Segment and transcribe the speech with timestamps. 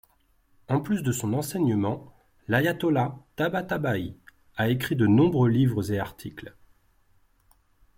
[0.67, 2.11] En plus de son enseignement,
[2.47, 4.15] l'Ayatollah Tabataba'i
[4.57, 6.55] a écrit de nombreux livres et articles.